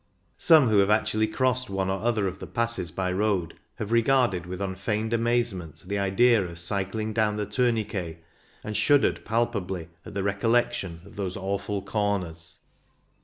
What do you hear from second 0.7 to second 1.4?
have actually